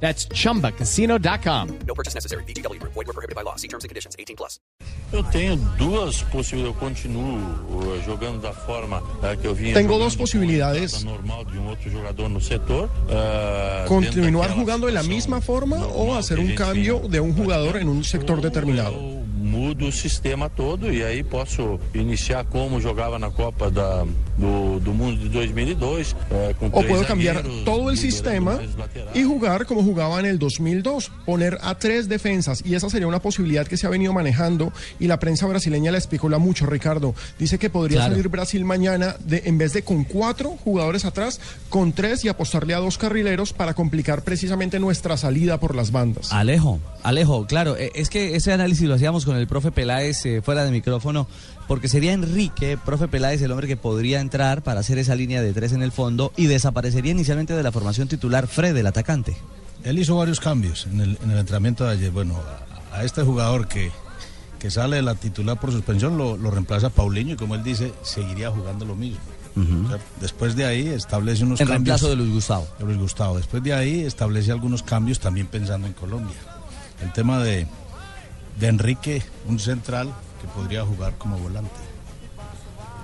[0.00, 1.68] That's chumbacasino.com.
[1.86, 2.44] No purchase necessary.
[2.44, 2.80] BGW.
[2.82, 3.56] Void were prohibited by law.
[3.56, 4.14] See terms and conditions.
[4.18, 4.60] 18 plus.
[5.12, 6.66] Eu tenho duas possibilidades.
[6.66, 9.74] Eu continuo uh, jogando da forma uh, que eu vinha.
[9.74, 11.04] Tengo jogando dos posibilidades.
[11.04, 12.86] com a normal de um outro jogador no setor.
[12.86, 17.88] uh, Continuar jugando de la misma forma o hacer un cambio de un jugador en
[17.88, 18.96] un sector Ou determinado.
[19.46, 24.04] Mudo o sistema todo e aí posso iniciar como jogava na Copa da,
[24.36, 26.16] do, do Mundo de 2002.
[26.30, 28.58] eh, com O puedo cambiar todo el liberando sistema
[29.14, 33.20] y jugar como jugaba en el 2002, poner a tres defensas y esa sería una
[33.20, 37.14] posibilidad que se ha venido manejando y la prensa brasileña la especula mucho, Ricardo.
[37.38, 38.12] Dice que podría Claro.
[38.14, 42.74] salir Brasil mañana de, en vez de con cuatro jugadores atrás, con tres y apostarle
[42.74, 46.32] a dos carrileros para complicar precisamente nuestra salida por las bandas.
[46.32, 50.42] Alejo, Alejo, claro, eh, es que ese análisis lo hacíamos con el profe Peláez eh,
[50.42, 51.26] fuera de micrófono,
[51.68, 55.52] porque sería Enrique, profe Peláez, el hombre que podría entrar para hacer esa línea de
[55.52, 59.36] tres en el fondo y desaparecería inicialmente de la formación titular Fred, el atacante.
[59.84, 62.10] Él hizo varios cambios en el, en el entrenamiento de ayer.
[62.10, 62.36] Bueno,
[62.92, 63.90] a, a este jugador que,
[64.58, 67.92] que sale de la titular por suspensión lo, lo reemplaza Paulinho y como él dice,
[68.02, 69.18] seguiría jugando lo mismo.
[69.56, 71.98] O sea, después de ahí establece unos En cambios.
[71.98, 72.66] reemplazo de Luis Gustavo.
[72.78, 73.36] de Luis Gustavo.
[73.38, 76.36] Después de ahí establece algunos cambios también pensando en Colombia.
[77.02, 77.66] El tema de,
[78.58, 81.70] de Enrique, un central que podría jugar como volante.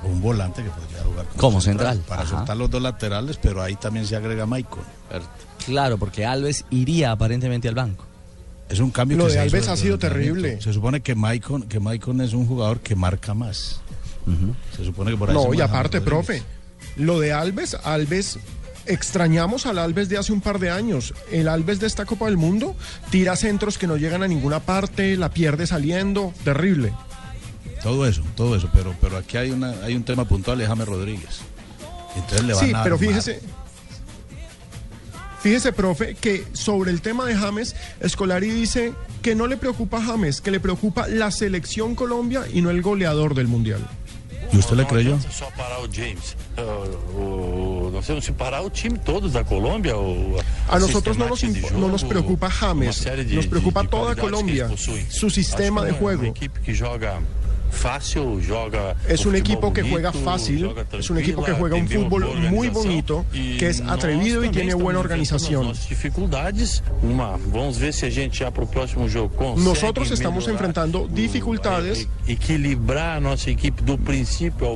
[0.05, 2.37] O un volante que podría jugar como, Como central, Para ajá.
[2.39, 4.85] soltar los dos laterales, pero ahí también se agrega Michael.
[5.65, 8.05] Claro, porque Alves iría aparentemente al banco.
[8.69, 10.61] Es un cambio Lo que de se hizo Alves ha sido terrible.
[10.61, 13.81] Se supone que Maicon, que Maicon es un jugador que marca más.
[14.77, 16.43] Se supone que por ahí se No, y aparte, profe,
[16.97, 18.39] lo de Alves, Alves,
[18.87, 21.15] extrañamos al Alves de hace un par de años.
[21.31, 22.75] El Alves de esta Copa del Mundo
[23.11, 26.93] tira centros que no llegan a ninguna parte, la pierde saliendo, terrible.
[27.83, 30.87] Todo eso, todo eso, pero, pero aquí hay una, hay un tema puntual de James
[30.87, 31.41] Rodríguez.
[32.15, 33.09] Entonces le van Sí, a pero armar.
[33.09, 33.41] fíjese.
[35.41, 38.93] Fíjese, profe, que sobre el tema de James, Escolari dice
[39.23, 42.81] que no le preocupa a James, que le preocupa la selección Colombia y no el
[42.81, 43.85] goleador del Mundial.
[44.53, 45.19] ¿Y usted le creyó?
[45.31, 46.37] só parar o James.
[48.03, 49.97] Uh, o- nós temos que parar o time todo da Colômbia.
[49.97, 53.25] O, A nosotros no nos, sistemática de impo- no nos jogo, preocupa uma James, série
[53.25, 55.07] de- nos de- preocupa de toda qualidades que Colombia, eles possuem.
[55.11, 56.23] su sistema Acho de que é uma- juego.
[56.23, 57.19] Uma equipe que joga
[57.73, 58.95] fácil, joga.
[59.09, 63.25] Es un equipo que juega fácil, es un equipo que juega un fútbol muy bonito,
[63.33, 65.73] e que es nós atrevido y tiene buena organización.
[67.03, 72.07] Uma, vamos ver se a gente já para o próximo jogo Nosotros estamos enfrentando dificultades.
[72.29, 73.97] e- equilibrar a nossa equipe do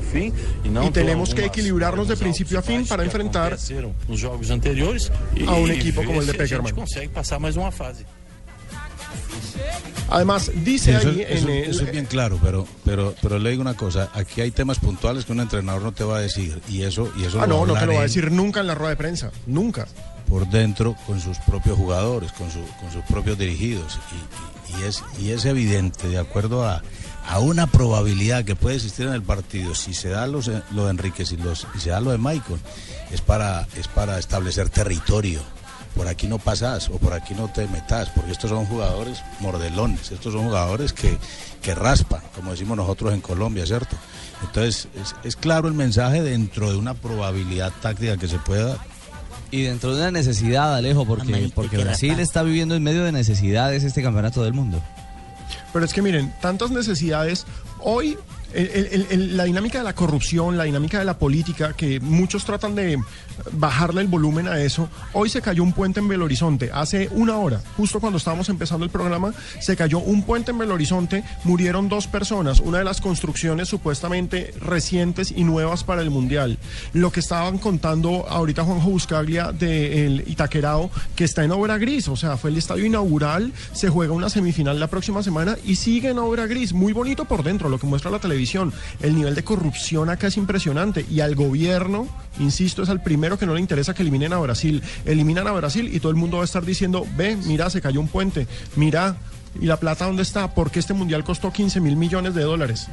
[0.01, 0.33] fim
[0.65, 3.57] e não Y tenemos ter que equilibrarnos de principio a e fin para enfrentar
[4.21, 6.73] jogos anteriores e, a un e equipo como el de Peckerman.
[6.75, 8.05] consegue passar mais uma fase.
[10.09, 13.39] Además, Sí, dice eso, ahí eso- en el- eso es bien claro, pero, pero, pero
[13.39, 16.21] le digo una cosa, aquí hay temas puntuales que un entrenador no te va a
[16.21, 18.69] decir y eso, y eso Ah, no, no te lo va a decir nunca en
[18.69, 19.87] la rueda de prensa, nunca.
[20.29, 24.83] por dentro con sus propios jugadores, con, su- con sus propios dirigidos y, y- y
[24.85, 26.83] es, y es evidente, de acuerdo a,
[27.29, 30.91] a una probabilidad que puede existir en el partido, si se da los, lo de
[30.91, 32.59] Enríquez y, los, y se da lo de Michael,
[33.13, 35.41] es para, es para establecer territorio.
[35.97, 40.13] Por aquí no pasas o por aquí no te metas, porque estos son jugadores mordelones,
[40.13, 41.19] estos son jugadores que,
[41.63, 43.97] que raspan, como decimos nosotros en Colombia, ¿cierto?
[44.43, 48.79] Entonces, es, es claro el mensaje dentro de una probabilidad táctica que se pueda dar.
[49.51, 53.13] Y dentro de una necesidad, Alejo, porque, porque que Brasil está viviendo en medio de
[53.13, 54.83] necesidades este campeonato del mundo.
[55.73, 57.47] Pero es que miren, tantas necesidades.
[57.81, 58.19] Hoy
[58.57, 62.99] la dinámica de la corrupción, la dinámica de la política, que muchos tratan de
[63.53, 64.89] bajarle el volumen a eso.
[65.13, 66.71] Hoy se cayó un puente en Belo Horizonte.
[66.73, 70.75] Hace una hora, justo cuando estábamos empezando el programa, se cayó un puente en Belo
[70.75, 71.23] Horizonte.
[71.45, 72.61] Murieron dos personas.
[72.61, 76.59] Una de las construcciones supuestamente recientes y nuevas para el Mundial.
[76.95, 82.09] Lo que estaban contando ahorita Juanjo Buscaglia del Itaquerao, que está en obra gris.
[82.09, 83.53] O sea, fue el estadio inaugural.
[83.73, 86.73] Se juega una semifinal la próxima semana y sigue en obra gris.
[86.73, 88.46] Muy bonito por dentro, lo que muestra la televisión.
[89.01, 91.05] El nivel de corrupción acá es impresionante.
[91.11, 92.07] Y al gobierno,
[92.39, 94.83] insisto, es al primero que no le interesa que eliminen a Brasil.
[95.05, 98.01] Eliminan a Brasil y todo el mundo va a estar diciendo, ve, mira, se cayó
[98.01, 98.47] un puente.
[98.77, 99.17] Mira,
[99.61, 100.55] ¿y la plata dónde está?
[100.55, 102.89] Porque este mundial costó 15 mil millones de dólares.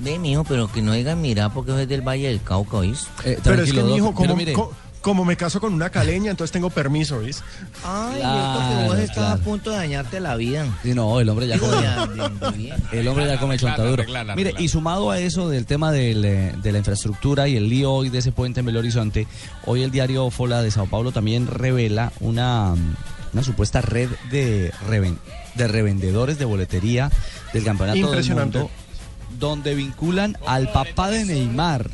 [0.00, 3.08] Ve, mijo, pero que no digan mira porque es del Valle del Cauca, ¿oís?
[3.24, 6.30] Eh, Pero es que, mijo, pero ¿cómo, mire, co- como me caso con una caleña,
[6.30, 7.42] entonces tengo permiso, ¿ves?
[7.84, 9.32] Ay, Claro, esto que vos estás claro.
[9.34, 10.66] a punto de dañarte la vida.
[10.82, 11.82] Sí, no, el hombre ya come.
[11.82, 12.76] ya, bien, bien.
[12.92, 16.72] El hombre ya come arreglar, Mire, y sumado a eso del tema del, eh, de
[16.72, 19.26] la infraestructura y el lío hoy de ese puente en Belo Horizonte,
[19.64, 22.94] hoy el diario Fola de Sao Paulo también revela una, mm,
[23.34, 25.18] una supuesta red de, reven-
[25.54, 27.10] de revendedores de boletería
[27.52, 28.34] del Campeonato del.
[28.34, 28.70] Mundo,
[29.38, 31.88] donde vinculan al papá de Neymar,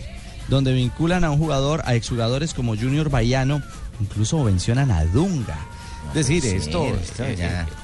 [0.48, 3.62] donde vinculan a un jugador, a exjugadores como Junior Baiano,
[4.00, 5.58] incluso mencionan a Dunga.
[6.08, 6.86] Es decir, esto,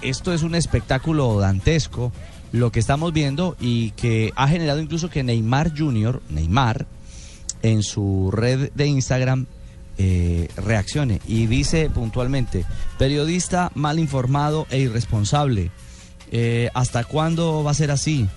[0.02, 2.12] esto es un espectáculo dantesco,
[2.52, 6.86] lo que estamos viendo y que ha generado incluso que Neymar Jr., Neymar,
[7.62, 9.46] en su red de Instagram
[9.98, 12.64] eh, reaccione y dice puntualmente,
[12.98, 15.70] periodista mal informado e irresponsable,
[16.32, 18.28] Eh, ¿hasta cuándo va a ser así?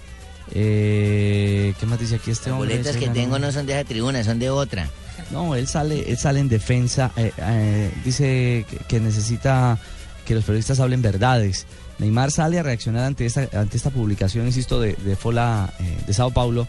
[0.51, 2.73] Eh, ¿Qué más dice aquí este Las hombre?
[2.75, 4.89] boletas Ese que ganó- tengo no son de esa tribuna, son de otra.
[5.31, 9.77] no, él sale, él sale en defensa, eh, eh, dice que, que necesita
[10.25, 11.65] que los periodistas hablen verdades.
[11.99, 16.13] Neymar sale a reaccionar ante esta, ante esta publicación, insisto, de, de Fola eh, de
[16.13, 16.67] Sao Paulo,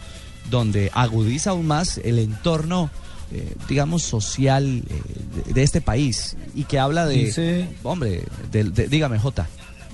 [0.49, 2.89] donde agudiza aún más el entorno,
[3.31, 5.01] eh, digamos, social eh,
[5.47, 9.47] de, de este país y que habla de, Dice- hombre, de- de- dígame, Jota.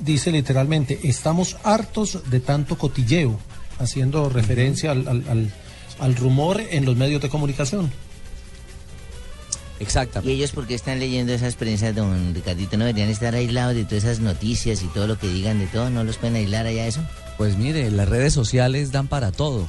[0.04, 3.40] dice literalmente, estamos hartos de tanto cotilleo,
[3.82, 5.54] haciendo referencia al, al- al-
[6.00, 7.92] al rumor en los medios de comunicación.
[9.80, 10.34] ¿Y Exactamente.
[10.34, 12.78] ellos por qué están leyendo esas prensas, don Ricardito?
[12.78, 15.90] ¿No deberían estar aislados de todas esas noticias y todo lo que digan de todo?
[15.90, 17.02] ¿No los pueden aislar allá eso?
[17.38, 19.68] Pues mire, las redes sociales dan para todo.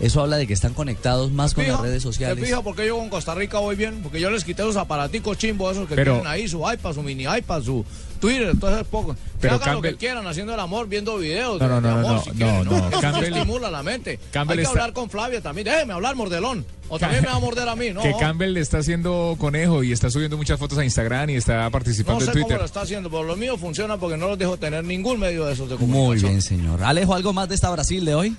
[0.00, 2.38] Eso habla de que están conectados más con las redes sociales.
[2.38, 4.00] ¿Se fija por qué yo con Costa Rica voy bien?
[4.02, 7.02] Porque yo les quité los aparaticos chimbos esos que Pero- tienen ahí, su iPad, su
[7.02, 7.84] mini iPad, su
[8.18, 9.12] Twitter, todo eso es poco.
[9.14, 11.80] Que Pero hagan lo Campbell- que quieran, haciendo el amor, viendo videos No, de, no,
[11.80, 14.18] de no, amor, no, si no, quieren, no, Eso Campbell- estimula la mente.
[14.30, 15.66] Campbell Hay que está- hablar con Flavia también.
[15.66, 16.64] Déjeme hablar, mordelón.
[16.88, 18.02] O también me va a morder a mí, ¿no?
[18.02, 21.64] que Campbell le está haciendo conejo y está subiendo muchas fotos a Instagram y está
[21.64, 22.58] No participando sé en cómo Twitter.
[22.58, 25.52] lo está haciendo, pero lo mío funciona porque no los dejo tener ningún medio de
[25.52, 26.30] esos de Muy comunicación.
[26.32, 26.82] bien, señor.
[26.82, 28.36] Alejo, ¿algo más de esta Brasil de hoy?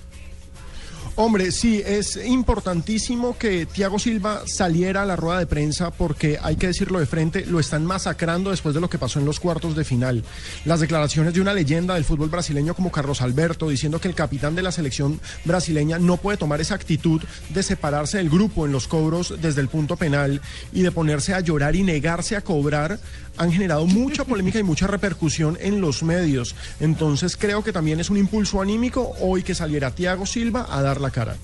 [1.18, 6.56] Hombre, sí, es importantísimo que Thiago Silva saliera a la rueda de prensa porque hay
[6.56, 9.76] que decirlo de frente, lo están masacrando después de lo que pasó en los cuartos
[9.76, 10.24] de final.
[10.64, 14.56] Las declaraciones de una leyenda del fútbol brasileño como Carlos Alberto diciendo que el capitán
[14.56, 18.88] de la selección brasileña no puede tomar esa actitud de separarse del grupo en los
[18.88, 20.42] cobros desde el punto penal
[20.72, 23.00] y de ponerse a llorar y negarse a cobrar
[23.38, 26.56] han generado mucha polémica y mucha repercusión en los medios.
[26.80, 31.01] Entonces creo que también es un impulso anímico hoy que saliera Thiago Silva a dar
[31.02, 31.36] la cara.